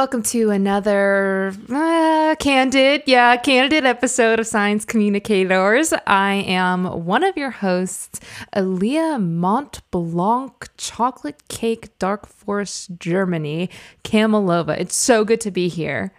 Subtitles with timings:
[0.00, 5.92] welcome to another uh, candid, yeah, candid episode of Science Communicators.
[6.06, 8.18] I am one of your hosts,
[8.56, 13.68] Aaliyah Mont Blanc Chocolate Cake Dark Forest Germany,
[14.02, 14.80] Kamalova.
[14.80, 16.14] It's so good to be here.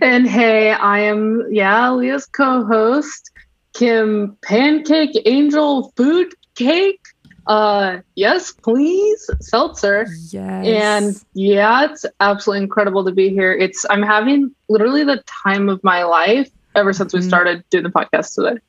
[0.00, 3.30] And hey, I am, yeah, Leah's co host,
[3.74, 7.04] Kim Pancake Angel Food Cake.
[7.48, 10.06] Uh, yes, please, seltzer.
[10.30, 10.66] Yes.
[10.66, 13.52] And yeah, it's absolutely incredible to be here.
[13.52, 17.24] It's, I'm having literally the time of my life ever since we Mhm.
[17.28, 18.60] started doing the podcast today.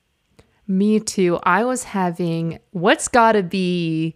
[0.68, 1.40] Me too.
[1.44, 4.16] I was having what's got to be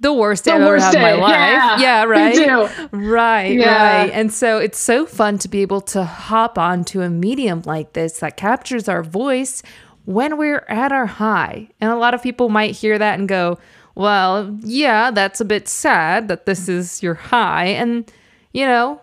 [0.00, 1.32] the worst day The I've ever had in my life.
[1.32, 2.90] Yeah, yeah right.
[2.92, 4.00] Right, Yeah.
[4.02, 4.10] right.
[4.12, 8.18] And so it's so fun to be able to hop onto a medium like this
[8.20, 9.62] that captures our voice
[10.04, 11.68] when we're at our high.
[11.80, 13.58] And a lot of people might hear that and go,
[13.94, 17.66] well, yeah, that's a bit sad that this is your high.
[17.66, 18.10] And,
[18.52, 19.00] you know,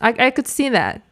[0.00, 1.02] I, I could see that.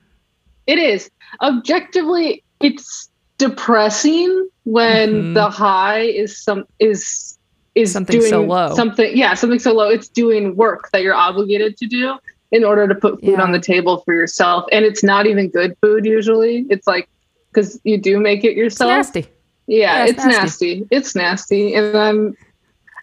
[0.67, 1.11] It is.
[1.43, 5.35] Objectively, it's depressing when Mhm.
[5.35, 7.35] the high is some is
[7.75, 8.75] is Something doing so low.
[8.75, 9.89] Something yeah, something so low.
[9.89, 12.15] It's doing work that you're obligated to do
[12.51, 13.43] in order to put food Yeah.
[13.43, 14.65] on the table for yourself.
[14.73, 16.67] And it's not even good food usually.
[16.71, 17.09] It's like
[17.53, 18.91] because you do make it It's yourself.
[18.91, 19.27] nasty.
[19.67, 20.87] Yeah, Yeah, it's it's nasty.
[20.91, 21.75] It's nasty.
[21.75, 22.37] And I'm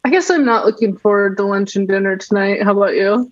[0.03, 2.63] I guess I'm not looking forward to lunch and dinner tonight.
[2.63, 3.31] How about you?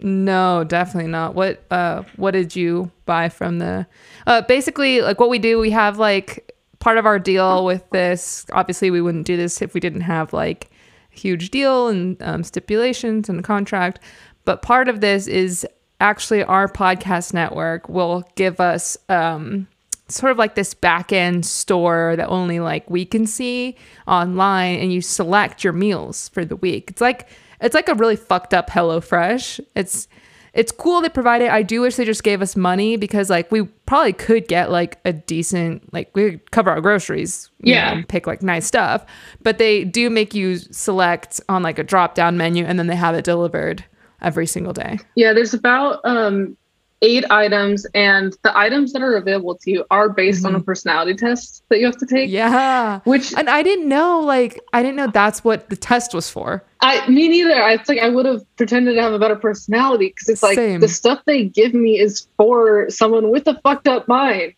[0.00, 1.34] No, definitely not.
[1.34, 3.86] What uh what did you buy from the
[4.26, 8.44] uh basically like what we do, we have like part of our deal with this.
[8.52, 10.70] Obviously we wouldn't do this if we didn't have like
[11.12, 14.00] a huge deal and um, stipulations and a contract.
[14.44, 15.64] But part of this is
[16.00, 19.68] actually our podcast network will give us um
[20.12, 24.92] sort of like this back end store that only like we can see online and
[24.92, 26.90] you select your meals for the week.
[26.90, 27.28] It's like
[27.60, 29.60] it's like a really fucked up HelloFresh.
[29.74, 30.08] It's
[30.52, 31.50] it's cool they provide it.
[31.50, 34.98] I do wish they just gave us money because like we probably could get like
[35.06, 37.86] a decent like we could cover our groceries, you Yeah.
[37.90, 39.06] know, and pick like nice stuff.
[39.42, 42.96] But they do make you select on like a drop down menu and then they
[42.96, 43.84] have it delivered
[44.20, 44.98] every single day.
[45.14, 46.56] Yeah, there's about um
[47.02, 51.14] eight items, and the items that are available to you are based on a personality
[51.14, 52.28] test that you have to take.
[52.28, 52.34] Mm-hmm.
[52.36, 53.00] Yeah.
[53.04, 56.64] Which And I didn't know, like, I didn't know that's what the test was for.
[56.80, 57.54] I me neither.
[57.60, 60.54] I it's like I would have pretended to have a better personality because it's like
[60.54, 60.80] Same.
[60.80, 64.54] the stuff they give me is for someone with a fucked up mind.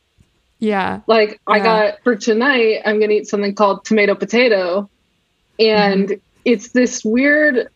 [0.59, 1.00] Yeah.
[1.06, 4.88] Like I got for tonight, I'm gonna eat something called tomato potato,
[5.59, 6.21] and Mm-hmm.
[6.44, 7.69] it's this weird.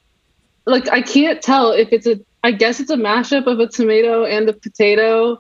[0.67, 2.21] Like I can't tell if it's a.
[2.45, 5.39] I guess it's a mashup of a tomato and a potato.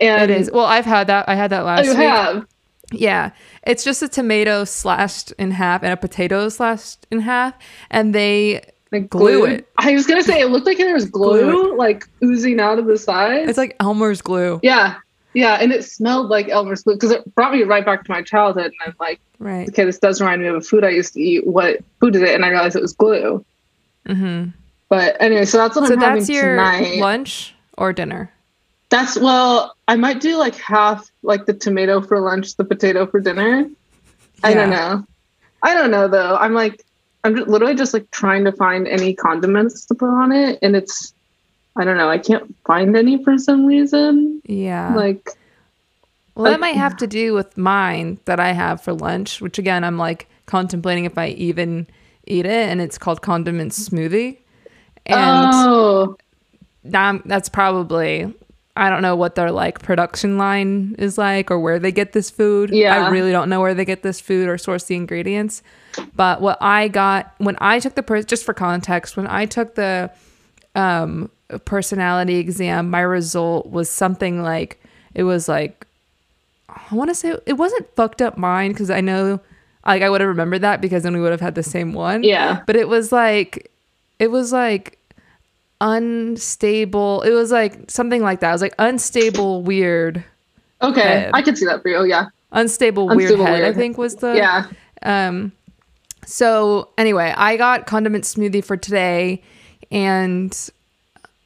[0.00, 0.50] And It is.
[0.52, 1.28] Well, I've had that.
[1.28, 1.98] I had that Oh, last you week.
[2.00, 2.46] have.
[2.92, 3.30] Yeah.
[3.66, 7.54] It's just a tomato slashed in half and a potato slashed in half.
[7.90, 9.68] And they, Like Glue glue it.
[9.78, 12.86] I was gonna say it looked like there was glue, Glue like oozing out of
[12.86, 13.48] the sides.
[13.48, 14.60] it's like Elmer's glue.
[14.62, 14.96] yeah,
[15.34, 18.22] yeah, and it smelled like Elmer's glue because it brought me right back to my
[18.22, 18.66] childhood.
[18.66, 19.68] And I'm like, Right.
[19.68, 21.46] okay, this does remind me of a food I used to eat.
[21.46, 22.34] What food is it?
[22.34, 23.44] And I realized it was glue.
[24.06, 24.44] hmm
[24.88, 26.98] But anyway, so that's what So I'm that's having your tonight.
[26.98, 28.32] lunch or dinner?
[28.88, 33.18] That's well, I might do like half, like the tomato for lunch, the potato for
[33.18, 33.68] dinner.
[34.44, 35.04] I don't know.
[35.62, 36.36] I don't know though.
[36.36, 36.84] I'm like,
[37.24, 40.76] I'm just, literally just like trying to find any condiments to put on it, and
[40.76, 41.12] it's,
[41.76, 42.08] I don't know.
[42.08, 44.40] I can't find any for some reason.
[44.44, 44.94] Yeah.
[44.94, 45.30] Like,
[46.36, 49.82] well, that might have to do with mine that I have for lunch, which again,
[49.82, 51.88] I'm like contemplating if I even
[52.26, 52.68] eat it.
[52.68, 54.38] And it's called condiment smoothie.
[55.06, 56.16] And oh,
[56.94, 58.32] um, that's probably
[58.76, 62.30] I don't know what their like production line is like or where they get this
[62.30, 62.70] food.
[62.70, 63.06] Yeah.
[63.06, 65.62] I really don't know where they get this food or source the ingredients.
[66.14, 69.76] But what I got when I took the per- just for context, when I took
[69.76, 70.10] the
[70.74, 71.30] um
[71.64, 74.82] personality exam, my result was something like
[75.14, 75.86] it was like
[76.68, 79.40] I want to say it wasn't fucked up mine because I know
[79.86, 82.22] like I would have remembered that because then we would have had the same one
[82.22, 82.62] yeah.
[82.66, 83.70] but it was like
[84.18, 84.95] it was like
[85.80, 90.24] unstable it was like something like that it was like unstable weird
[90.82, 91.30] Okay, Head.
[91.32, 91.96] I can see that for you.
[91.96, 94.66] Oh, yeah, unstable, weird Unstable head i think was the yeah.
[95.02, 95.52] um
[96.24, 99.42] so anyway i got condiment smoothie for today
[99.90, 100.70] and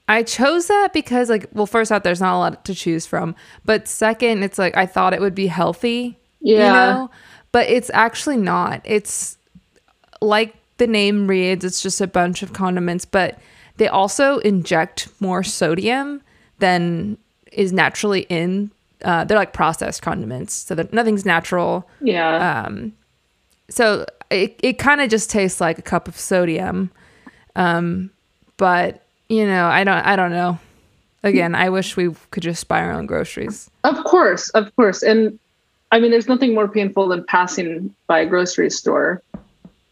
[0.09, 3.35] i chose that because like well first out there's not a lot to choose from
[3.65, 6.57] but second it's like i thought it would be healthy Yeah.
[6.57, 7.11] you know
[7.53, 9.37] but it's actually not it's
[10.21, 13.39] like the name reads it's just a bunch of condiments but
[13.77, 16.21] they also inject more sodium
[16.59, 17.17] than
[17.53, 18.71] is naturally in
[19.05, 22.65] uh, they're like processed condiments so that nothing's natural Yeah.
[22.67, 22.93] um,
[23.69, 26.91] so it, it kind of just tastes like a cup of sodium
[27.57, 28.11] um,
[28.57, 30.59] but you know i don't i don't know
[31.23, 33.71] again, I wish we could just buy our own groceries.
[33.85, 35.03] Of course, of course.
[35.03, 35.39] And
[35.93, 39.21] I mean, there's nothing more painful than passing by a grocery store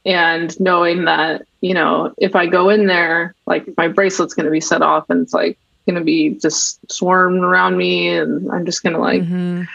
[0.08, 4.50] and knowing that, you know, if I go in there, like my bracelet's going to
[4.50, 8.64] be set off and it's like going to be just swarming around me and I'm
[8.64, 9.68] just going to like Mhm.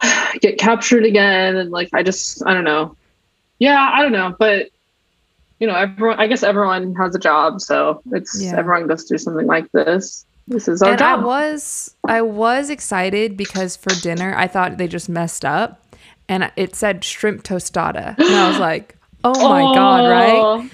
[0.40, 1.56] get captured again.
[1.56, 2.96] And like, I just, I don't know.
[3.58, 4.34] Yeah, I don't know.
[4.38, 4.68] But,
[5.58, 7.60] you know, everyone, I guess everyone has a job.
[7.60, 8.56] So it's, Yeah.
[8.56, 10.24] everyone goes through something like this.
[10.48, 14.86] This is our and I was I was excited because for dinner I thought they
[14.86, 15.82] just messed up,
[16.28, 20.34] and it said shrimp tostada, and I was like, oh my god, right?
[20.36, 20.70] Oh,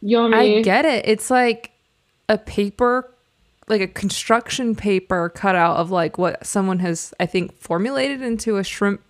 [0.00, 0.58] Yummy.
[0.58, 1.06] I get it.
[1.06, 1.72] It's like
[2.28, 3.12] a paper,
[3.68, 8.64] like a construction paper cutout of like what someone has, I think, formulated into a
[8.64, 9.00] shrimp,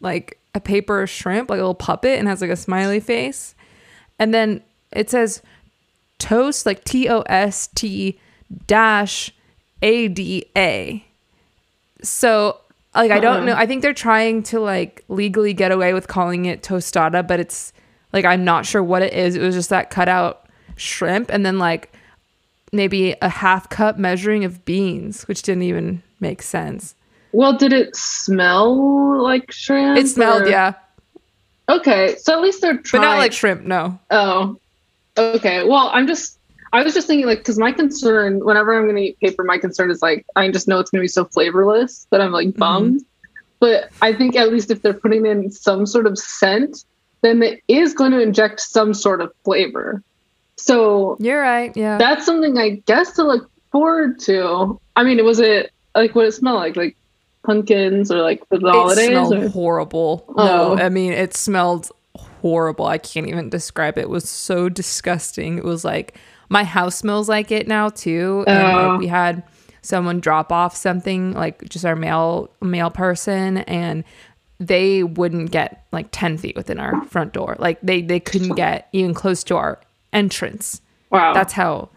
[0.00, 3.54] like a paper shrimp, like a little puppet, and has like a smiley face.
[4.18, 4.62] And then
[4.92, 5.42] it says
[6.18, 8.18] toast, like T O S T
[8.66, 9.30] dash
[9.82, 11.04] A D A.
[12.02, 12.58] So,
[12.94, 13.44] like, I don't Uh-uh.
[13.46, 13.54] know.
[13.54, 17.72] I think they're trying to like legally get away with calling it tostada, but it's
[18.16, 19.36] like I'm not sure what it is.
[19.36, 21.92] It was just that cutout shrimp and then like
[22.72, 26.94] maybe a half cup measuring of beans, which didn't even make sense.
[27.32, 29.98] Well, did it smell like shrimp?
[29.98, 30.74] It smelled, or- yeah,
[31.68, 33.02] Okay, so at least they're trying.
[33.02, 33.62] but not like shrimp.
[33.62, 33.98] No.
[34.10, 34.58] Oh,
[35.18, 35.64] okay.
[35.64, 36.38] Well, I'm just.
[36.72, 39.56] I was just thinking, like, because my concern, whenever I'm going to eat paper, my
[39.56, 42.48] concern is like, I just know it's going to be so flavorless that I'm like
[42.48, 42.58] mm-hmm.
[42.58, 43.02] bummed.
[43.60, 46.84] But I think at least if they're putting in some sort of scent,
[47.22, 50.02] then it is going to inject some sort of flavor.
[50.56, 51.76] So You're right.
[51.76, 51.98] Yeah.
[51.98, 54.80] that's something I guess to look forward to.
[54.96, 56.96] I mean, it was it like what it smelled like, like
[57.42, 59.06] pumpkins or like for the it holidays?
[59.08, 60.24] smelled or- horrible.
[60.36, 60.74] Oh.
[60.76, 62.86] No, I mean it smelled horrible.
[62.86, 64.02] I can't even describe it.
[64.02, 65.58] It was so disgusting.
[65.58, 66.16] It was like
[66.48, 68.44] my house smells like it now too.
[68.46, 68.88] And Oh.
[68.90, 69.42] like we had
[69.82, 74.04] someone drop off something, like just our mail mail person, and
[74.58, 77.56] they wouldn't get like ten feet within our front door.
[77.58, 79.80] Like they they couldn't get even close to our
[80.12, 80.80] entrance.
[81.10, 81.34] Wow.
[81.34, 81.90] That's how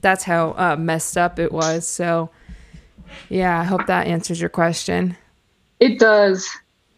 [0.00, 1.86] that's how uh, messed up it was.
[1.86, 2.30] So
[3.28, 5.16] yeah, I hope that answers your question.
[5.80, 6.48] It does.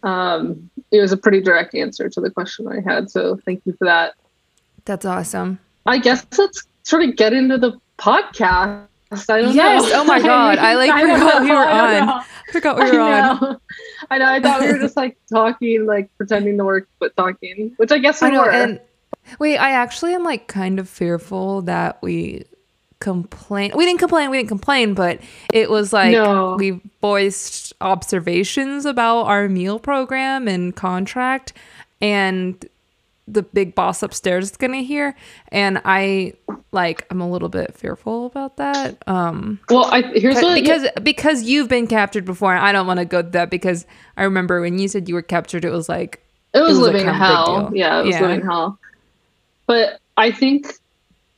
[0.02, 3.72] Um, it was a pretty direct answer to the question I had, so thank you
[3.74, 4.14] for that.
[4.84, 5.58] That's awesome.
[5.86, 8.86] I guess let's sort of get into the podcast.
[9.10, 9.90] I don't Yes.
[9.90, 10.02] know.
[10.02, 10.58] Oh my God.
[10.58, 12.08] I, like, don't forgot we were on.
[12.08, 13.60] I forgot we were on.
[14.10, 14.26] I know.
[14.26, 17.98] I thought we were just like talking, like pretending to work, but talking, which I
[17.98, 18.42] guess we I know.
[18.42, 18.50] were.
[18.50, 18.80] And
[19.38, 22.44] wait, I actually am like kind of fearful that we
[23.00, 23.72] complain.
[23.76, 24.30] We didn't complain.
[24.30, 25.20] We didn't complain, but
[25.52, 26.56] it was like No.
[26.56, 31.52] we voiced observations about our meal program and contract,
[32.00, 32.64] and
[33.30, 35.14] the big boss upstairs is gonna hear,
[35.48, 36.34] and I
[36.72, 39.02] like I'm a little bit fearful about that.
[39.06, 42.98] Um, well, I, here's what because because you've been captured before, and I don't want
[43.00, 43.86] to go that because
[44.16, 46.22] I remember when you said you were captured, it was like
[46.54, 47.70] it was, it was, living kind of a big hell.
[47.74, 48.22] Yeah, it was Yeah.
[48.22, 48.78] living hell.
[49.66, 50.72] But I think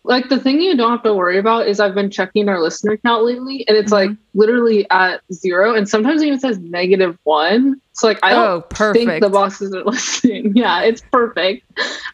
[0.03, 2.97] like the thing you don't have to worry about is I've been checking our listener
[2.97, 4.39] count lately and it's like Mm-hmm.
[4.39, 7.81] literally at zero and sometimes it even says negative one.
[7.93, 9.07] So like I oh, don't perfect.
[9.07, 10.57] think the bosses are listening.
[10.57, 11.65] Yeah, it's perfect.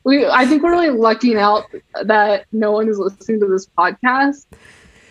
[0.04, 1.64] We I think we're really lucking out
[2.02, 4.46] that no one is listening to this podcast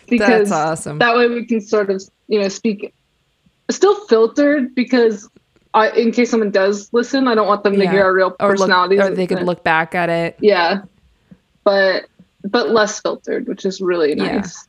[0.08, 0.98] because That's awesome.
[0.98, 2.92] that way we can sort of you know speak
[3.70, 5.28] still filtered because
[5.74, 8.48] I, in case someone does listen, I don't want them to hear our real or
[8.48, 9.00] look, personalities.
[9.00, 10.36] or they could look back at it.
[10.40, 10.82] Yeah,
[11.64, 12.06] but
[12.50, 14.38] but less filtered, which is really Yeah.
[14.38, 14.66] nice.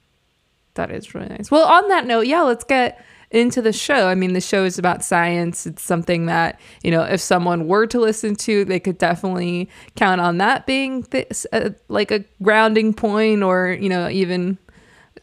[0.75, 1.49] That is really nice.
[1.49, 4.07] Well, on that note, yeah, let's get into the show.
[4.07, 5.65] I mean, the show is about science.
[5.65, 10.21] It's something that, you know, if someone were to listen to, they could definitely count
[10.21, 14.57] on that being this, uh, like a grounding point or, you know, even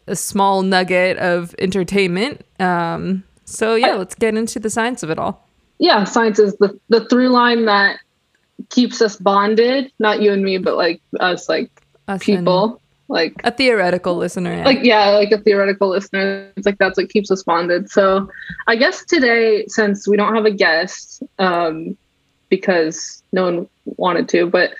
[0.07, 2.45] a small nugget of entertainment.
[2.59, 5.47] Um, so, yeah, let's get into the science of it all.
[5.79, 7.99] Yeah, science is the the through line that
[8.69, 9.91] keeps us bonded.
[9.99, 11.69] Not you and me, but like us, like
[12.07, 12.81] Us people.
[13.07, 14.51] Like A theoretical listener.
[14.57, 14.65] yeah.
[14.65, 18.27] like yeah like a theoretical listener it's like that's what keeps us bonded so
[18.65, 21.95] i guess today since we don't have a guest um
[22.49, 24.73] because no one wanted to but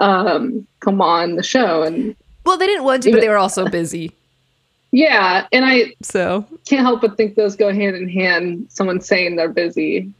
[0.00, 3.68] um come on the show and well, they didn't want to, but they were also
[3.68, 4.10] busy.
[4.90, 9.36] yeah and i So, can't help but think those go hand in hand someone saying
[9.36, 10.12] they're busy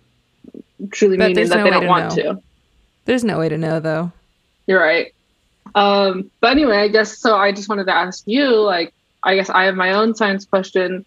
[0.93, 2.35] truly But meaning that no they don't to want know.
[2.35, 2.43] to
[3.05, 4.13] there's no way to know, though.
[4.69, 5.13] You're right.
[5.75, 7.37] Um, but anyway, I guess so.
[7.37, 8.93] I just wanted to ask you, like,
[9.23, 11.05] I guess I have my own science question.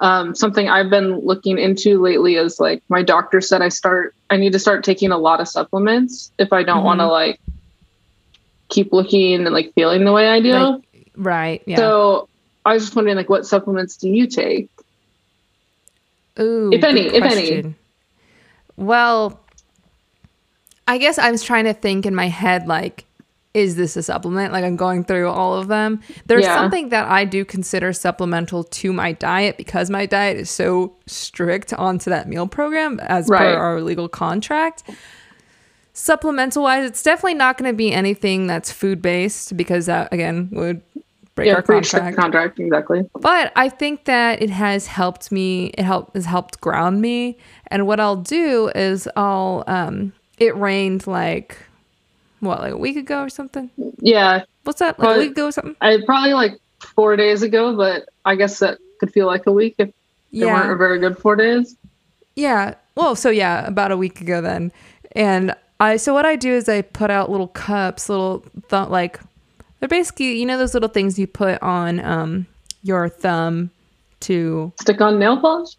[0.00, 4.36] Um, something I've been looking into lately is like my doctor said I start I
[4.36, 7.40] need to start taking a lot of supplements if I don't want to like
[8.68, 10.52] keep looking and like feeling the way I do.
[10.52, 10.82] Like,
[11.16, 11.62] right.
[11.66, 11.76] Yeah.
[11.76, 12.28] So
[12.64, 14.68] I was just wondering, like, what supplements do you take?
[16.38, 17.74] Ooh, If any, if any.
[18.76, 19.40] Well,
[20.86, 23.06] I guess I was trying to think in my head, like,
[23.54, 24.52] is this a supplement?
[24.52, 26.00] Like, I'm going through all of them.
[26.26, 26.54] There's Yeah.
[26.54, 31.72] something that I do consider supplemental to my diet because my diet is so strict
[31.72, 33.38] onto that meal program as Right.
[33.40, 34.82] per our legal contract.
[35.92, 40.48] Supplemental wise, it's definitely not going to be anything that's food based because that, again,
[40.52, 40.80] would
[41.34, 42.16] break yeah, our contract.
[42.16, 43.08] contract exactly.
[43.20, 45.66] But I think that it has helped me.
[45.78, 47.38] It helped has helped ground me.
[47.68, 51.58] And what I'll do is I'll um it rained like
[52.40, 53.70] what like a week ago or something.
[54.00, 54.98] Yeah, What's that?
[54.98, 55.76] Like a But- week ago or something?
[55.80, 56.58] I probably like
[56.94, 59.90] four days ago, but I guess that could feel like a week if
[60.32, 61.76] they weren't a very good four days.
[62.36, 62.74] yeah.
[62.94, 64.72] Well, so yeah, about a week ago then.
[65.12, 69.20] And I so what I do is I put out little cups, little th- like
[69.80, 72.46] they're basically you know those little things you put on um
[72.82, 73.70] your thumb
[74.20, 75.76] to Stick on nail polish.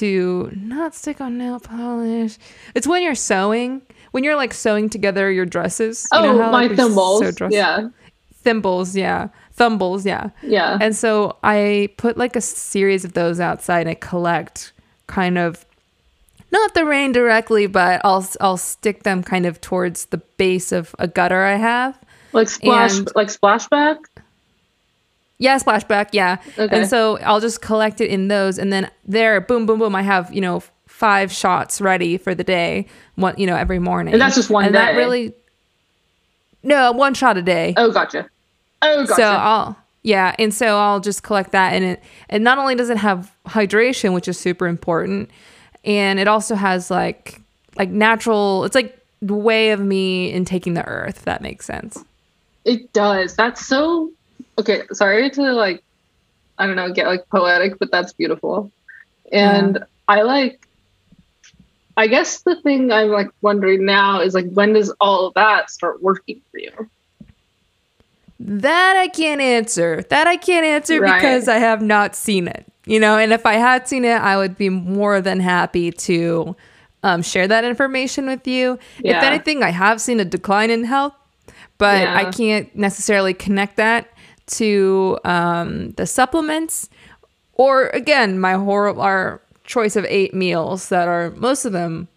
[0.00, 2.38] To not stick on nail polish.
[2.74, 6.06] It's when you're sewing, when you're like sewing together your dresses.
[6.12, 7.22] You Oh, know how, my like, thimbles.
[7.50, 7.88] Yeah,
[8.34, 10.30] thimbles, yeah, thumbles, yeah.
[10.42, 10.78] yeah.
[10.80, 14.72] And so I put like a series of those outside and I collect
[15.06, 15.64] kind of
[16.52, 20.94] not the rain directly, but I'll I'll stick them kind of towards the base of
[20.98, 21.98] a gutter I have.
[22.32, 23.98] like splash, and- like splashback.
[25.38, 26.08] Yeah, splashback.
[26.12, 26.38] Yeah.
[26.58, 26.80] Okay.
[26.80, 29.94] And so I'll just collect it in those, and then there, boom, boom, boom.
[29.94, 32.86] I have you know five shots ready for the day.
[33.16, 34.14] One, you know, every morning.
[34.14, 35.34] And that's just one and That really.
[36.62, 37.74] No, one shot a day.
[37.76, 38.28] Oh, gotcha.
[38.82, 39.14] Oh, gotcha.
[39.14, 42.90] So I'll yeah, and so I'll just collect that, and it and not only does
[42.90, 45.30] it have hydration, which is super important,
[45.84, 47.40] and it also has like
[47.76, 48.64] like natural.
[48.64, 51.18] It's like the way of me in taking the earth.
[51.18, 52.04] If that makes sense.
[52.64, 53.34] It does.
[53.34, 54.12] That's so
[54.58, 54.82] okay.
[54.92, 55.82] Sorry to like,
[56.58, 58.70] I don't know, get like poetic, but that's beautiful.
[59.32, 60.66] And I like,
[61.96, 65.70] I guess the thing I'm like wondering now is like, when does all of that
[65.70, 66.90] start working for you?
[68.38, 70.02] That I can't answer.
[70.10, 71.18] That I can't answer Right.
[71.18, 72.66] because I have not seen it.
[72.84, 76.54] You know, and if I had seen it, I would be more than happy to
[77.02, 78.78] um, share that information with you.
[78.98, 81.14] If anything, I have seen a decline in health,
[81.78, 84.08] but I can't necessarily connect that
[84.46, 86.88] to um, the supplements
[87.54, 92.08] or again my horrible our choice of eight meals that are most of them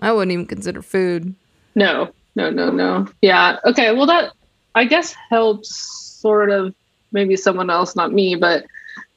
[0.00, 1.34] I wouldn't even consider food.
[1.74, 3.06] No, no, no, no.
[3.20, 3.58] Yeah.
[3.66, 3.92] Okay.
[3.92, 4.32] Well, that
[4.74, 5.74] I guess helps
[6.20, 6.74] sort of
[7.12, 8.64] maybe someone else, not me, but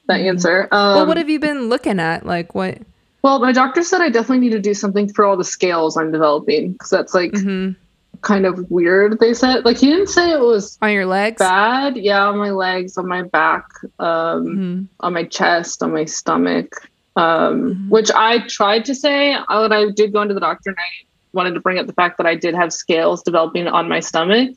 [0.08, 0.68] that answer.
[0.70, 0.96] Um, Mm-hmm.
[0.96, 2.26] well, what have you been looking at?
[2.26, 2.78] Like what?
[3.22, 6.12] well, my doctor said I definitely need to do something for all the scales I'm
[6.12, 7.74] developing because that's like Mhm.
[8.24, 9.18] Kind of weird.
[9.20, 11.38] They said like he didn't say it was On your legs?
[11.38, 11.96] bad.
[11.96, 13.64] Yeah, on my legs, on my back,
[13.98, 14.86] um, Mhm.
[15.00, 16.74] on my chest, on my stomach.
[17.16, 17.88] Um, Mhm.
[17.90, 20.90] which I tried to say uh, when I did go into the doctor and I
[21.32, 24.50] wanted to bring up the fact that I did have scales developing on my stomach.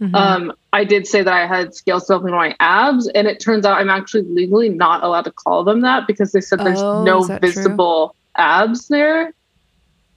[0.00, 0.14] Mhm.
[0.14, 3.64] Um, I did say that I had scales developing on my abs, and it turns
[3.66, 7.02] out I'm actually legally not allowed to call them that because they said there's Oh,
[7.02, 7.50] no is that true?
[7.50, 9.32] visible abs there.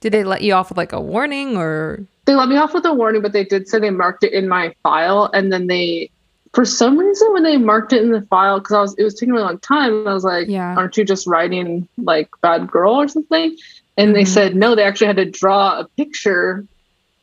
[0.00, 2.04] Did they let you off with like a warning or?
[2.30, 4.46] They let me off with a warning, but they did say they marked it in
[4.48, 6.12] my file, and then they,
[6.52, 9.14] for some reason, when they marked it in the file, because I was, it was
[9.16, 10.06] taking a long time.
[10.06, 10.76] I was like, Yeah.
[10.76, 13.56] "Aren't you just writing like bad girl or something?"
[13.96, 14.28] And they Mhm.
[14.28, 16.64] said no, they actually had to draw a picture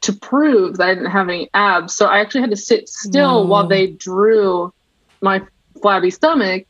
[0.02, 1.96] to prove that I didn't have any abs.
[1.96, 4.74] So I actually had to sit still while they drew
[5.22, 5.42] my
[5.82, 6.66] flabby stomach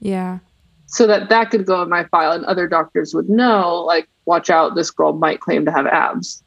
[0.00, 0.38] Yeah.
[0.86, 4.50] so that that could go in my file and other doctors would know like watch
[4.50, 6.42] out this girl might claim to have abs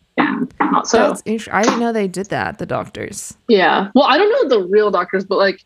[0.59, 1.53] not so That's interesting.
[1.53, 2.57] I didn't know they did that.
[2.59, 3.35] The doctors.
[3.47, 5.63] yeah well i don't know the real doctors but like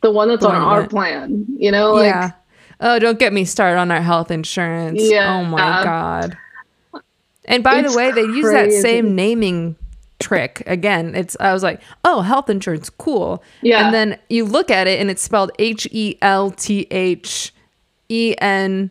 [0.00, 2.32] the one that's on our plan you know like yeah.
[2.84, 5.00] Oh, don't get me started on our health insurance.
[5.00, 5.36] Oh yeah.
[5.38, 6.36] Oh my god.
[7.44, 9.76] And by It's the way, they use that same naming
[10.18, 11.14] trick again.
[11.14, 13.40] It's I was like, oh, health insurance, cool.
[13.60, 13.84] Yeah.
[13.84, 17.54] And then you look at it and it's spelled H E L T H
[18.08, 18.90] E N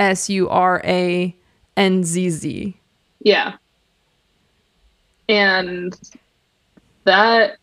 [0.00, 1.36] S U R A
[1.76, 2.76] N Z Z.
[3.20, 3.54] yeah
[5.28, 5.98] and
[7.04, 7.56] that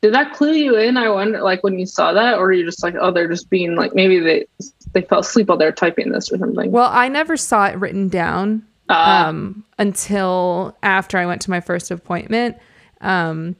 [0.00, 2.82] did that clue you in i wonder like when you saw that or you just
[2.82, 4.46] like oh they're just being like maybe they
[4.92, 8.08] they fell asleep while they're typing this or something Well, I never saw it written
[8.08, 9.26] down Ah.
[9.28, 12.56] um, until after I went to my first appointment.
[13.02, 13.54] Um,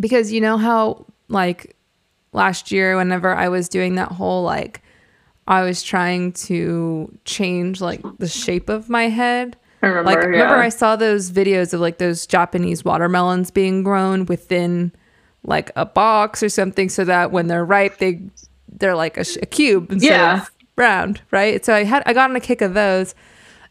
[0.00, 1.76] because you know how, like,
[2.32, 4.80] last year, whenever I was doing that whole, like,
[5.46, 9.56] I was trying to change, like, the shape of my head.
[9.84, 10.28] I remember Like, yeah.
[10.30, 14.92] remember I saw those videos of, like, those Japanese watermelons being grown within,
[15.42, 18.20] like, a box or something so that when they're ripe, they
[18.76, 20.42] they're like a, a cube instead Yeah.
[20.42, 21.64] of round, right?
[21.64, 23.14] So I had I got on a kick of those,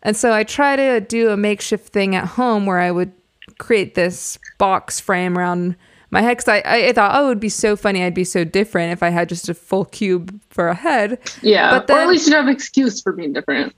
[0.02, 3.12] and so I try to do a makeshift thing at home where I would
[3.60, 5.76] create this box frame around
[6.10, 8.24] my head because I, I I thought oh it would be so funny I'd be
[8.24, 11.20] so different if I had just a full cube for a head.
[11.42, 11.80] Yeah.
[11.80, 13.76] But or at least you have an excuse for being different.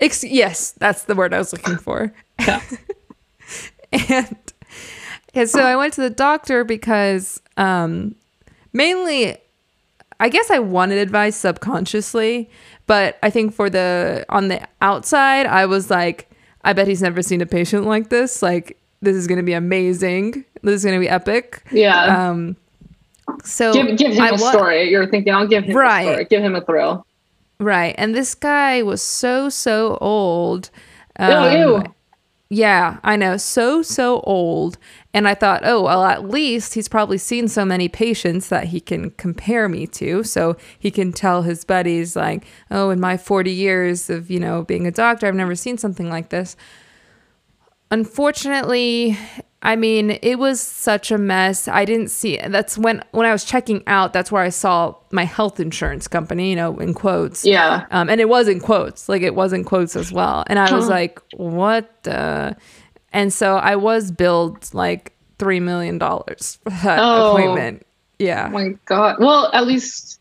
[0.00, 2.12] Ex- yes, that's the word I was looking for.
[2.40, 2.62] Yeah.
[4.08, 4.36] and,
[5.34, 8.14] and so I went to the doctor because um,
[8.72, 9.36] mainly,
[10.20, 12.50] I guess I wanted advice subconsciously,
[12.86, 16.30] but I think for the on the outside, I was like,
[16.64, 18.42] I bet he's never seen a patient like this.
[18.42, 20.44] Like this is gonna be amazing.
[20.62, 21.62] This is gonna be epic.
[21.70, 22.28] Yeah.
[22.30, 22.56] Um,
[23.44, 24.90] so give give him I a wa- story.
[24.90, 26.02] You're thinking I'll give him Right.
[26.02, 26.24] a story.
[26.26, 27.06] Give him a thrill.
[27.58, 27.94] Right.
[27.96, 30.70] And this guy was so, so old.
[31.18, 31.84] Um, Ew, ew.
[32.48, 33.36] Yeah, I know.
[33.38, 34.78] So, so old.
[35.12, 38.78] And I thought, oh, well, at least he's probably seen so many patients that he
[38.80, 40.22] can compare me to.
[40.22, 44.62] So he can tell his buddies, like, oh, in my 40 years of, you know,
[44.62, 46.56] being a doctor, I've never seen something like this.
[47.90, 49.18] Unfortunately,
[49.66, 51.66] I mean, it was such a mess.
[51.66, 55.24] I didn't see that's when when I was checking out, that's where I saw my
[55.24, 57.44] health insurance company, you know, in quotes.
[57.44, 57.84] Yeah.
[57.90, 60.44] Um, and it was in quotes, like it was in quotes as well.
[60.46, 62.56] And I was like, what the?
[63.12, 67.32] And so I was billed like $3 million for that Oh.
[67.36, 67.84] appointment.
[68.20, 68.46] Yeah.
[68.46, 69.16] Oh my god.
[69.18, 70.20] Well, at least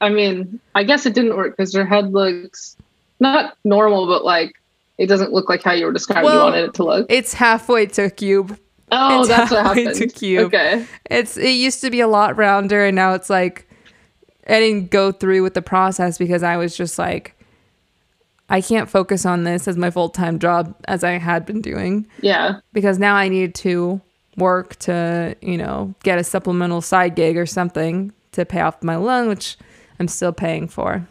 [0.00, 2.76] I mean, I guess it didn't work because your head looks
[3.18, 4.52] not normal, but like
[5.02, 7.06] it doesn't look like how you were describing Well, you wanted it to look.
[7.10, 8.56] It's halfway to a cube.
[8.92, 9.96] Oh, it's that's what happened.
[9.96, 10.44] to cube.
[10.46, 10.86] Okay.
[11.10, 13.68] It's it used to be a lot rounder and now it's like
[14.46, 17.34] I didn't go through with the process because I was just like
[18.48, 22.06] I can't focus on this as my full-time job as I had been doing.
[22.20, 22.60] Yeah.
[22.72, 24.00] because now I need to
[24.36, 28.96] work to, you know, get a supplemental side gig or something to pay off my
[28.96, 29.56] loan, which
[29.98, 31.04] I'm still paying for.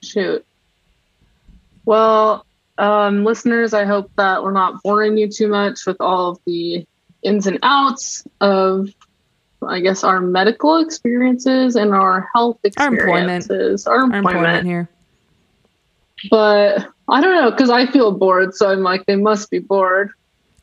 [0.00, 0.44] Shoot.
[1.86, 2.44] Well,
[2.80, 6.84] um, listeners, I hope that we're not boring you too much with all of the
[7.22, 8.88] ins and outs of,
[9.66, 14.10] I guess, our medical experiences and our health experiences, Our employment.
[14.10, 14.26] our Our employment.
[14.36, 14.88] employment here.
[16.30, 20.10] But I don't know because I feel bored, so I'm like, they must be bored.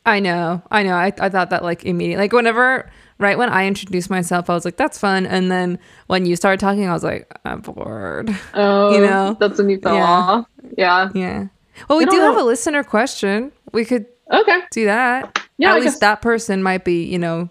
[0.06, 0.94] I know, I know.
[0.94, 4.64] I, I thought that like immediately, like whenever, right when I introduced myself, I was
[4.64, 5.26] like, that's fun.
[5.26, 8.34] And then when you started talking, I was like, I'm bored.
[8.54, 9.36] Oh, You know?
[9.38, 10.04] that's when you fell Yeah.
[10.06, 10.46] off.
[10.78, 11.10] Yeah.
[11.14, 11.46] Yeah.
[11.88, 13.52] Well, we do have a listener question.
[13.72, 14.60] We could Okay.
[14.72, 15.38] do that.
[15.58, 17.50] Yeah, At I least guess- that person might be, you know,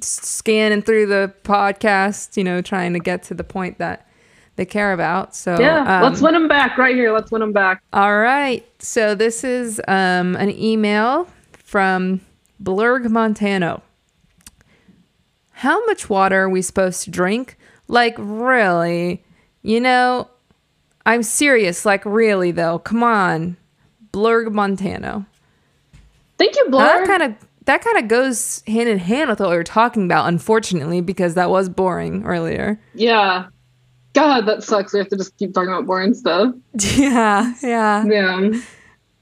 [0.00, 4.06] scanning through the podcast, you know, trying to get to the point that
[4.56, 5.34] they care about.
[5.36, 5.96] So Yeah.
[5.98, 7.12] um, let's win them back right here.
[7.12, 7.82] Let's win them back.
[7.92, 8.64] All right.
[8.78, 11.28] So this is um, an email
[11.64, 12.20] from
[12.62, 13.82] Blurg Montano.
[15.52, 17.56] How much water are we supposed to drink?
[17.88, 19.22] Like, really?
[19.62, 20.28] You know,
[21.06, 21.84] I'm serious.
[21.84, 22.78] Like, really, though.
[22.78, 23.56] Come on.
[24.12, 25.24] Blurg Montano.
[26.38, 26.84] Thank you, Now, Blur.
[26.84, 27.34] That kind of
[27.64, 31.34] that kind of goes hand in hand with what we were talking about, unfortunately, because
[31.34, 32.80] that was boring earlier.
[32.94, 33.46] yeah.
[34.14, 34.92] God, that sucks.
[34.92, 36.54] We have to just keep talking about boring stuff.
[36.96, 38.04] Yeah, yeah.
[38.06, 38.62] Damn.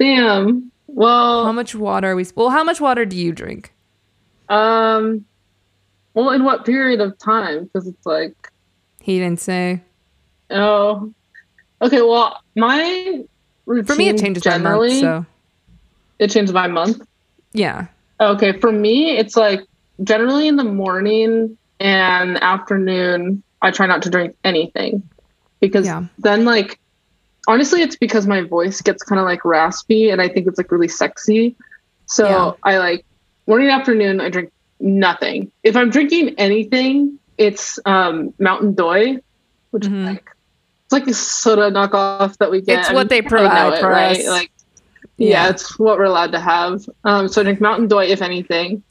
[0.01, 0.73] Damn.
[0.89, 2.27] Well, How much water are we?
[2.35, 3.73] Well, how much water do you drink?
[4.49, 5.25] um,
[6.15, 7.67] well, in what period of time?
[7.73, 8.35] Because it's like,
[9.01, 9.81] He didn't say.
[10.51, 11.13] oh,
[11.83, 12.03] okay.
[12.03, 13.23] Well, my
[13.67, 14.89] routine For me, it changes generally.
[15.03, 15.27] month.
[15.27, 15.27] So
[16.19, 17.01] It changes by month.
[17.53, 17.87] yeah,
[18.21, 19.61] Okay, for me, it's like
[20.05, 25.03] generally in the morning and afternoon, I try not to drink anything
[25.61, 26.05] because Yeah.
[26.19, 26.79] then, like,
[27.49, 30.71] honestly, it's because my voice gets kind of like raspy and I think it's like
[30.71, 31.57] really sexy.
[32.07, 32.53] So Yeah.
[32.63, 33.05] I like
[33.47, 35.51] morning, afternoon, I drink nothing.
[35.63, 39.21] If I'm drinking anything, it's um, Mountain Dew,
[39.71, 40.01] which Mhm.
[40.03, 40.29] is like
[40.91, 42.81] it's like a soda knockoff that we get.
[42.81, 44.27] It's what they you probably know provide for us.
[44.27, 44.51] Like
[45.19, 45.49] yeah.
[45.49, 46.89] it's what we're allowed to have.
[47.05, 48.83] Um, so I drink Mountain Dew if anything,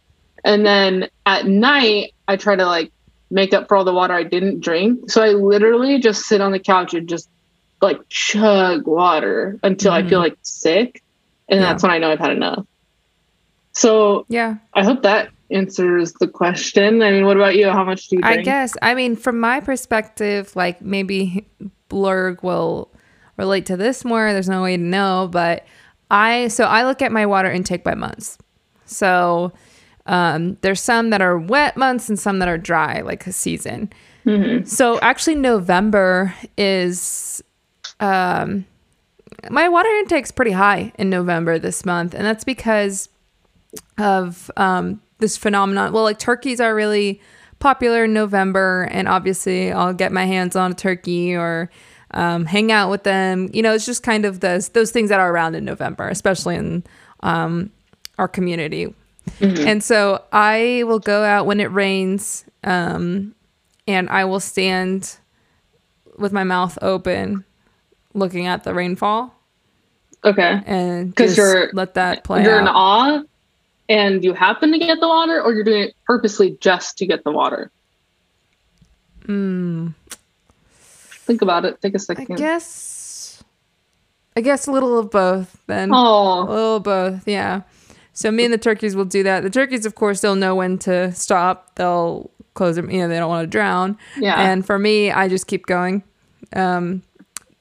[0.46, 2.94] and then at night I try to like
[3.30, 5.12] make up for all the water I didn't drink.
[5.12, 7.30] So I literally just sit on the couch and just
[7.82, 11.04] like chug water until I feel like sick,
[11.50, 11.66] and Yeah.
[11.66, 12.66] that's when I know I've had enough.
[13.74, 14.56] So yeah.
[14.74, 17.02] I hope that answers the question.
[17.02, 17.70] I mean, what about you?
[17.70, 18.40] How much do you drink?
[18.40, 18.74] I guess.
[18.82, 21.46] I mean, from my perspective, like maybe
[21.90, 22.90] Blurg will
[23.38, 24.32] relate to this more.
[24.34, 25.66] There's no way to know, but
[26.12, 28.38] I so I look at my water intake by months.
[28.86, 29.52] So
[30.06, 33.92] um, there's some that are wet months and some that are dry, like a season.
[34.26, 34.68] Mhm.
[34.68, 37.44] So actually, November is
[38.00, 38.66] um,
[39.50, 43.10] my water intake's pretty high in November this month, and that's because
[43.98, 45.94] of um, this phenomenon.
[45.94, 47.22] Well, like turkeys are really
[47.60, 51.70] popular in November, and obviously I'll get my hands on a turkey or
[52.12, 53.50] um, hang out with them.
[53.54, 56.56] You know, it's just kind of those those things that are around in November, especially
[56.56, 56.84] in
[57.22, 57.72] um,
[58.18, 58.94] our community.
[59.42, 63.36] And so I will go out when it rains, um,
[63.88, 65.18] and I will stand
[66.18, 67.46] with my mouth open,
[68.16, 69.36] looking at the rainfall,
[70.26, 70.62] Okay.
[70.66, 73.24] And because you're- let that play You're in awe
[73.90, 77.24] and you happen to get the water, or you're doing it purposely just to get
[77.26, 77.72] the water.
[79.24, 79.94] Mm,
[80.72, 81.80] Think about it.
[81.82, 82.32] Take a second.
[82.32, 83.44] I guess,
[84.36, 85.58] I guess a little of both.
[85.68, 87.62] Then a Oh, little of both, yeah.
[88.14, 89.44] So me and the turkeys will do that.
[89.44, 91.76] The turkeys, of course, they'll know when to stop.
[91.76, 92.90] They'll close them.
[92.90, 93.98] You know, they don't want to drown.
[94.18, 94.42] yeah.
[94.50, 96.04] And for me, I just keep going.
[96.54, 97.04] Um,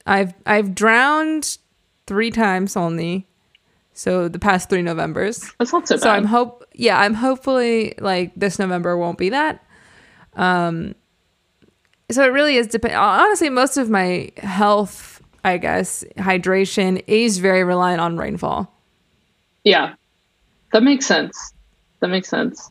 [0.06, 1.58] I've I've drowned
[2.06, 3.26] three times only.
[3.98, 5.50] So the past three Novembers.
[5.58, 6.02] That's not so bad.
[6.02, 9.64] So I'm hope yeah, I'm hopefully like this November won't be that.
[10.34, 10.94] Um
[12.10, 17.64] so it really is depend honestly most of my health, I guess, hydration is very
[17.64, 18.72] reliant on rainfall.
[19.64, 19.94] yeah.
[20.72, 21.54] That makes sense.
[22.00, 22.70] That makes sense.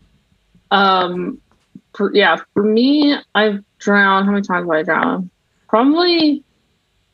[0.69, 1.41] Um,
[1.95, 4.27] for, yeah, for me, I've drowned.
[4.27, 5.31] How many times have I drowned?
[5.67, 6.43] Probably,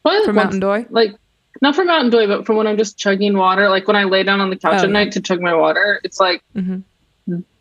[0.02, 0.86] probably like once- Mountain Doy.
[0.90, 1.16] like
[1.64, 3.70] not for Mountain Dew, but for when I'm just chugging water.
[3.70, 4.94] Like when I lay down on the couch Oh, at yeah.
[4.94, 6.80] night to chug my water, it's like hmm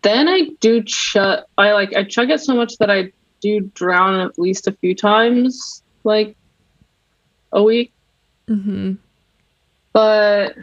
[0.03, 1.45] then I do chug.
[1.57, 4.95] I like I chug it so much that I do drown at least a few
[4.95, 6.37] times, like
[7.53, 7.93] a week.
[8.49, 8.95] hmm
[9.95, 10.57] But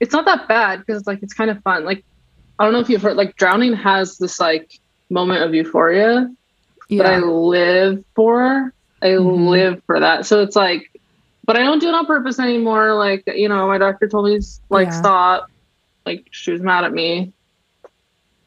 [0.00, 1.84] it's not that bad because it's like it's kind of fun.
[1.84, 2.02] Like
[2.58, 4.70] I don't know if you've heard, like drowning has this like
[5.10, 6.28] moment of euphoria
[6.90, 8.72] that I live for.
[9.02, 9.48] I Mhm.
[9.48, 10.24] live for that.
[10.26, 10.88] So it's like,
[11.44, 12.94] but I don't do it on purpose anymore.
[12.94, 15.00] Like, you know, my doctor told me, like, Yeah.
[15.00, 15.50] stop.
[16.06, 17.32] Like, she was mad at me.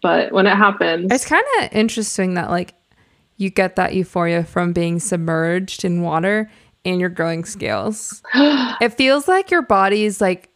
[0.01, 2.73] But when it happens, It's kind of interesting that like
[3.38, 6.49] you get that euphoria from being submerged in water
[6.84, 8.21] and your growing scales.
[8.36, 10.49] it feels like your body's like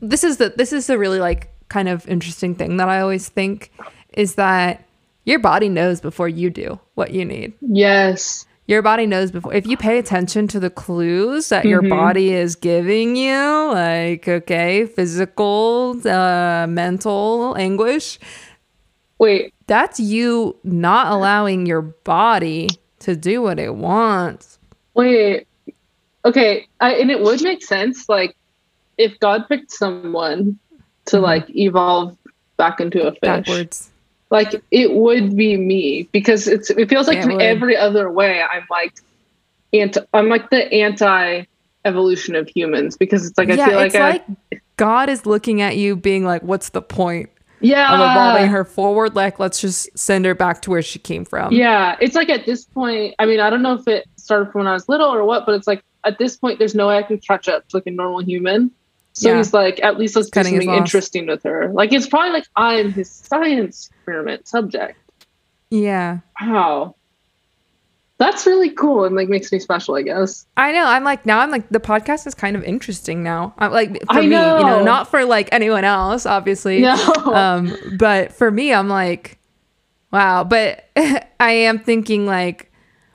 [0.00, 3.28] this is the this is the really like kind of interesting thing that I always
[3.28, 3.70] think
[4.14, 4.84] is that
[5.24, 7.52] your body knows before you do what you need.
[7.60, 8.46] yes.
[8.66, 11.90] Your body knows before if you pay attention to the clues that your Mhm.
[11.90, 18.18] body is giving you, like okay, physical, uh, mental anguish,
[19.18, 22.68] Wait, that's you not allowing your body
[23.00, 24.58] to do what it wants.
[24.94, 25.46] wait.
[26.24, 26.66] Okay.
[26.80, 28.34] I, and it would make sense, like,
[28.96, 30.58] if God picked someone
[31.06, 31.22] to, Mhm.
[31.22, 32.16] like, evolve
[32.56, 33.20] back into a fish.
[33.20, 33.90] Backwards.
[34.34, 37.42] Like it would be me because it's it feels like It in would.
[37.42, 38.92] every other way I'm like
[39.72, 41.44] anti I'm like the anti
[41.84, 45.24] evolution of humans because it's like I yeah, feel like it's I like God is
[45.26, 49.14] looking at you being like, what's the point yeah of evolving her forward?
[49.14, 51.52] Like, let's just send her back to where she came from.
[51.52, 54.60] yeah it's like at this point I mean I don't know if it started from
[54.60, 56.98] when I was little or what but it's like at this point there's no way
[56.98, 58.70] I can catch up to like a normal human
[59.12, 59.36] so Yeah.
[59.36, 62.32] he's like at least let's do Cutting his something interesting with her like it's probably
[62.32, 64.98] like I'm his science experiment subject
[65.70, 66.18] Yeah.
[66.40, 66.94] wow
[68.18, 70.84] that's really cool and like makes me special I guess I know.
[70.86, 73.52] I'm like, now I'm like, the podcast is kind of interesting now.
[73.58, 76.80] I'm like, for I me, you know, not for like anyone else, obviously.
[76.80, 76.94] no
[77.34, 79.38] um but for me i'm like
[80.12, 80.84] wow but
[81.40, 82.70] i am thinking like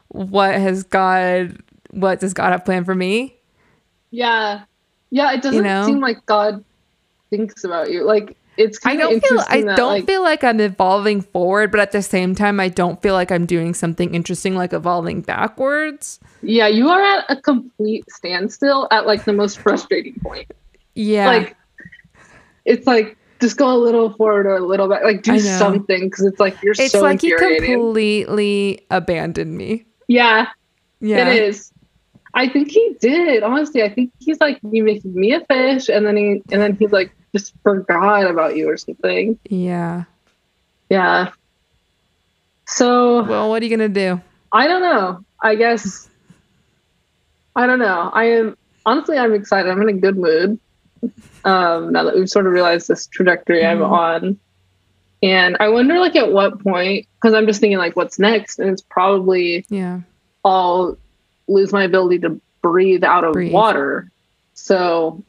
[0.10, 1.58] what has god
[1.92, 3.38] what does god have planned for me
[4.12, 4.64] Yeah.
[5.12, 5.86] Yeah, it doesn't know?
[5.86, 6.64] seem like God
[7.32, 8.04] thinks about you.
[8.04, 11.22] Like it's i kind of don't feel i that, don't like, feel like i'm evolving
[11.22, 14.74] forward but at the same time i don't feel like i'm doing something interesting like
[14.74, 20.50] evolving backwards yeah, you are at a complete standstill at like the most frustrating point.
[20.96, 21.58] yeah Like
[22.66, 25.04] it's like just go a little forward or a little back.
[25.04, 27.74] Like do something because it's like you're it's so like he infuriating.
[27.74, 30.48] completely abandoned me yeah,
[31.02, 31.72] yeah it is.
[32.34, 33.44] I think he did.
[33.44, 36.76] Honestly, I think he's like you making me a fish, and then he and then
[36.76, 39.38] he's like just forgot about you or something.
[39.50, 40.04] yeah
[40.90, 41.32] Yeah.
[42.68, 45.20] So well what are you gonna do I don't know.
[45.42, 46.10] I guess
[47.56, 48.10] I don't know.
[48.14, 49.70] I am honestly I'm excited.
[49.72, 50.60] I'm in a good mood.
[51.46, 53.92] Um now that we've sort of realized this trajectory I'm Mhm.
[53.92, 54.40] on.
[55.22, 58.70] And I wonder like at what point because I'm just thinking like what's next and
[58.70, 60.02] it's probably yeah
[60.46, 60.98] I'll
[61.48, 63.52] lose my ability to breathe out of Breathe.
[63.54, 64.10] water.
[64.54, 65.24] So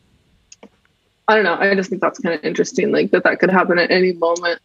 [1.31, 1.55] I don't know.
[1.59, 4.61] I just think that's kind of interesting like that that could happen at any moment.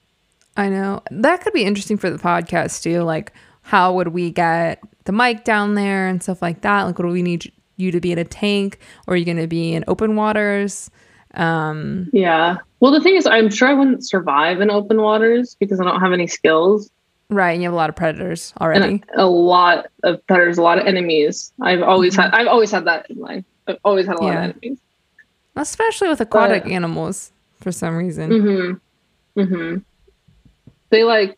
[0.58, 1.02] I know.
[1.12, 3.02] That could be interesting for the podcast too.
[3.04, 6.84] Like, how would we get the mic down there and stuff like that?
[6.84, 9.38] Like, what do we need you to be in a tank or are you going
[9.38, 10.90] to be in open waters?
[11.34, 12.58] Um, Yeah.
[12.80, 16.00] Well, the thing is, I'm sure I wouldn't survive in open waters because I don't
[16.00, 16.90] have any skills.
[17.30, 19.04] Right, and you have a lot of predators and already.
[19.18, 21.52] a, a lot of predators, a lot of enemies.
[21.60, 23.44] I've always had I've always had that in life.
[23.68, 24.46] I've always had a lot Yeah.
[24.46, 24.78] of enemies.
[25.56, 28.30] Especially with aquatic animals for some reason.
[28.30, 29.40] Mm-hmm.
[29.42, 29.78] Mm-hmm.
[30.90, 31.38] They like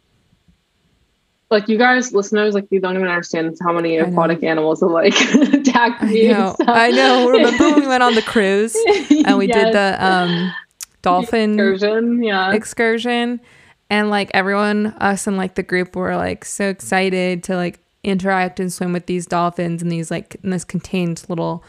[1.49, 5.13] like you guys listeners, like you don't even understand how many aquatic animals are like
[5.53, 6.27] attacked I me.
[6.27, 6.55] and know.
[6.67, 7.29] I know.
[7.29, 8.75] Remember we went on the cruise
[9.25, 10.53] and we did the um
[11.01, 12.23] dolphin excursion?
[12.23, 12.51] Yeah.
[12.53, 13.39] excursion
[13.89, 18.59] and like everyone us and like the group were like so excited to like interact
[18.59, 21.63] and swim with these dolphins in these like in this contained little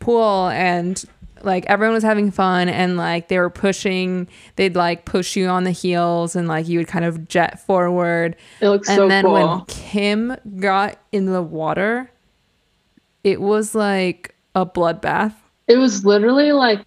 [0.00, 1.04] pool and
[1.44, 5.64] like everyone was having fun and like they were pushing they'd like push you on
[5.64, 9.24] the heels and like you would kind of jet forward it looks and so then
[9.24, 9.32] cool.
[9.32, 12.10] when kim got in the water
[13.24, 15.34] it was like a bloodbath
[15.68, 16.84] it was literally like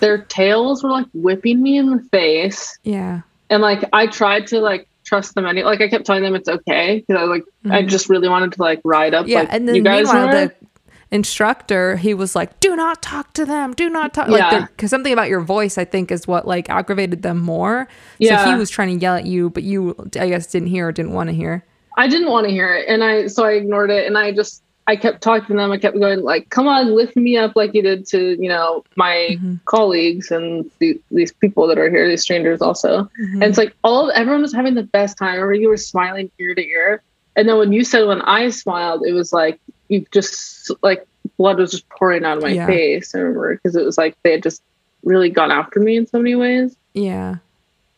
[0.00, 2.78] their tails were like whipping me in the face.
[2.82, 6.34] yeah And like I tried to like trust them any like I kept telling them
[6.34, 7.02] it's okay.
[7.06, 7.88] Because I like I Mhm.
[7.88, 10.32] just really wanted to like ride up Yeah, like and then you guys meanwhile, were.
[10.48, 10.65] the
[11.10, 13.72] instructor he was like, "Do not talk to them.
[13.74, 14.50] Do not talk." Yeah.
[14.50, 17.88] Like, because something about your voice, I think, is what like aggravated them more.
[18.18, 18.44] Yeah.
[18.44, 20.92] So he was trying to yell at you, but you, I guess, didn't hear or
[20.92, 21.64] didn't want to hear.
[21.96, 24.62] I didn't want to hear it, and I so I ignored it, and I just
[24.88, 25.72] I kept talking to them.
[25.72, 28.84] I kept going like, "Come on, lift me up like you did to you know
[28.96, 29.60] my Mhm.
[29.64, 33.34] colleagues and the, these people that are here, these strangers also." Mhm.
[33.34, 35.40] And it's like all everyone was having the best time.
[35.40, 37.02] Or you were smiling ear to ear,
[37.36, 41.06] and then when you said when I smiled, it was like you just like
[41.38, 42.66] blood was just pouring out of my Yeah.
[42.66, 43.14] face.
[43.14, 44.62] I remember because it was like they had just
[45.02, 46.76] really gone after me in so many ways.
[46.94, 47.36] yeah,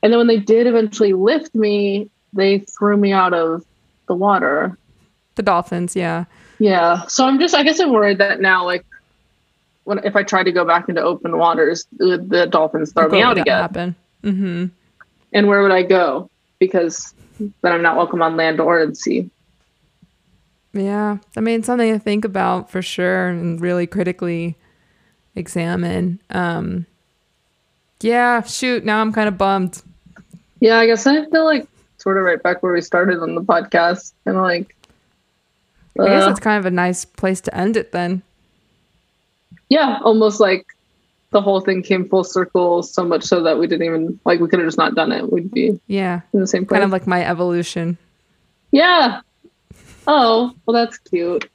[0.02, 3.64] And then when they did eventually lift me, they threw me out of
[4.08, 4.76] the water.
[5.36, 5.94] the dolphins.
[5.96, 6.24] Yeah,
[6.58, 7.06] Yeah.
[7.06, 8.84] So I'm just, I guess I'm worried that now, like,
[9.84, 13.38] when if I try to go back into open waters, the, dolphins throw me out
[13.38, 13.60] again.
[13.60, 13.94] Happen.
[14.22, 14.66] hmm
[15.32, 16.28] And where would I go?
[16.58, 19.30] Because then I'm not welcome on land or in sea.
[20.72, 24.56] Yeah, I mean, something to think about for sure, and really critically
[25.34, 26.20] examine.
[26.30, 26.86] Um,
[28.00, 28.84] yeah, shoot.
[28.84, 29.82] Now I'm kind of bummed.
[30.60, 33.40] Yeah, I guess I feel like sort of right back where we started on the
[33.42, 34.12] podcast.
[34.26, 34.74] And like,
[35.98, 38.22] I guess uh, it's kind of a nice place to end it then.
[39.68, 40.66] yeah, almost like
[41.30, 44.48] the whole thing came full circle so much so that we didn't even, like, we
[44.48, 45.30] could have just not done it.
[45.30, 46.76] We'd be Yeah, in the same place.
[46.78, 47.98] kind of like my evolution.
[48.70, 49.20] Yeah.
[50.10, 51.50] Oh, well, that's cute.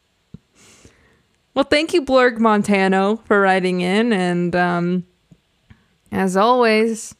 [1.55, 4.13] Well, thank you, Blurg Montano, for writing in.
[4.13, 5.05] And um,
[6.11, 7.15] as always,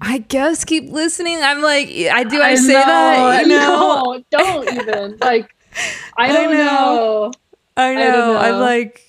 [0.00, 1.38] I guess keep listening.
[1.42, 3.42] I'm like, I do I, say that?
[3.42, 5.18] You know, no, don't even.
[5.20, 5.52] Like,
[6.16, 6.58] I I don't know.
[6.58, 7.32] know.
[7.76, 8.36] I don't know.
[8.36, 9.02] I'm like,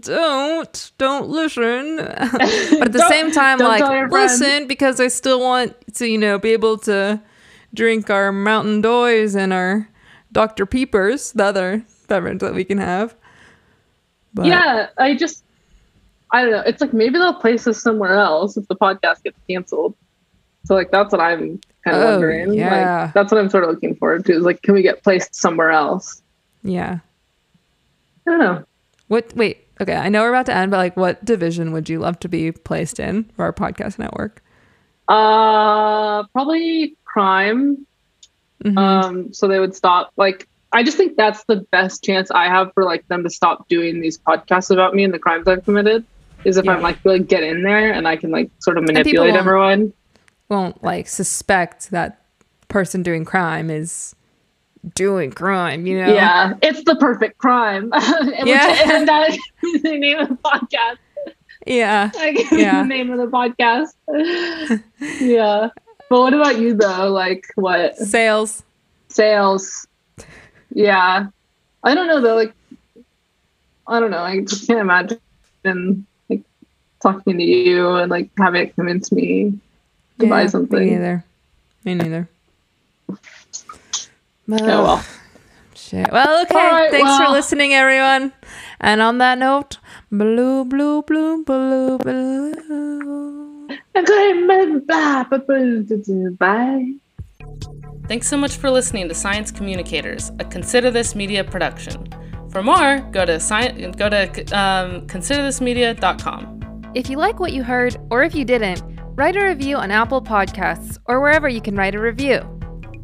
[0.00, 1.96] don't, don't listen.
[1.96, 6.50] but at the same time, like, listen because I still want to, you know, be
[6.50, 7.20] able to
[7.74, 9.88] drink our Mountain Doys and our
[10.32, 10.66] Dr.
[10.66, 13.14] Peepers, the other beverage that we can have.
[14.34, 15.44] But, Yeah, I just,
[16.30, 16.62] I don't know.
[16.66, 19.94] It's like maybe they'll place us somewhere else if the podcast gets canceled.
[20.64, 22.54] So, like, that's what I'm kind of Oh, wondering.
[22.54, 23.02] yeah.
[23.04, 25.34] Like, that's what I'm sort of looking forward to is like, can we get placed
[25.34, 26.22] somewhere else?
[26.62, 26.98] Yeah.
[28.26, 28.64] I don't know.
[29.08, 29.34] What?
[29.34, 29.66] Wait.
[29.80, 29.96] Okay.
[29.96, 32.52] I know we're about to end, but like, what division would you love to be
[32.52, 34.42] placed in for our podcast network?
[35.08, 37.84] Uh, probably crime.
[38.64, 38.78] Mhm.
[38.78, 42.72] um so they would stop like i just think that's the best chance i have
[42.74, 46.04] for like them to stop doing these podcasts about me and the crimes i've committed
[46.44, 46.72] is if Yeah.
[46.72, 49.92] i'm like really get in there and i can like sort of manipulate won't- everyone
[50.48, 52.20] Won't like suspect that
[52.68, 54.14] person doing crime is
[54.94, 55.86] doing crime.
[55.86, 56.12] You know?
[56.14, 58.92] yeah it's the perfect crime and, Yeah.
[58.94, 60.96] and that is the name of the podcast
[61.66, 62.10] Yeah.
[62.16, 62.82] like Yeah.
[62.82, 63.92] the name of the podcast
[65.20, 65.68] yeah
[66.12, 68.62] but what about you though like what Sales.
[69.08, 69.86] sales
[70.74, 71.28] yeah
[71.82, 72.52] i don't know though like
[73.88, 76.42] i don't know i just can't imagine like
[77.02, 79.58] talking to you and like having it convince me
[80.18, 81.24] to buy something Me neither.
[81.82, 82.28] Me neither.
[83.08, 83.16] oh
[84.48, 85.04] well
[85.74, 86.12] Shit.
[86.12, 86.54] Well, okay.
[86.54, 88.32] Right, Thanks for listening, everyone.
[88.80, 89.78] And on that note,
[90.10, 93.41] blue, blue, blue, blue, blue.
[96.38, 96.92] Bye
[98.08, 102.06] Thanks so much for listening to Science Communicators, a Consider This Media production.
[102.50, 106.92] For more, go to sci- go to um, considerthismedia.com.
[106.94, 108.82] If you like what you heard, or if you didn't,
[109.14, 112.40] write a review on Apple Podcasts or wherever you can write a review.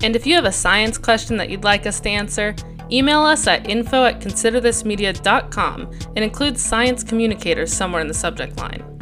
[0.02, 2.54] And if you have a science question that you'd like us to answer,
[2.90, 8.97] email us at info at considerthismedia.com and include Science Communicators somewhere in the subject line.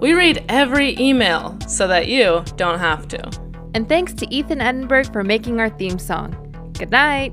[0.00, 3.30] We read every email so that you don't have to.
[3.74, 6.36] And thanks to Ethan Edinburgh for making our theme song.
[6.78, 7.32] Good night.